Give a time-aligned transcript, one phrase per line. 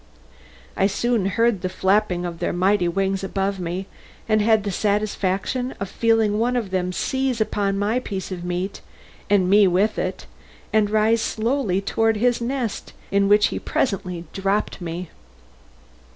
[0.75, 3.85] I soon heard the flapping of their mighty wings above me,
[4.27, 8.81] and had the satisfaction of feeling one of them seize upon my piece of meat,
[9.29, 10.25] and me with it,
[10.73, 15.11] and rise slowly towards his nest, into which he presently dropped me.